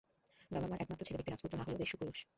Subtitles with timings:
[0.51, 2.19] বাবা-মার একমাত্র ছেলে, দেখতে রাজপুত্র না হলেও বেশ সুপুরুষ।